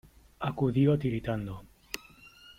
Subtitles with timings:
[0.39, 1.63] acudió tiritando: